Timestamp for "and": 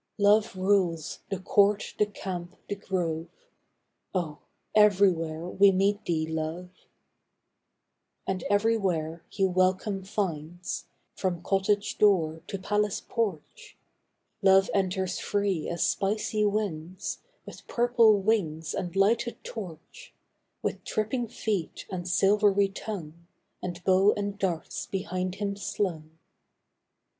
8.25-8.41, 18.73-18.95, 21.91-22.07, 23.61-23.83, 24.17-24.39